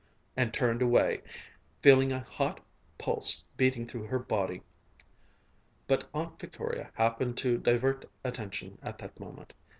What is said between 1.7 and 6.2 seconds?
feeling a hot pulse beating through her body. But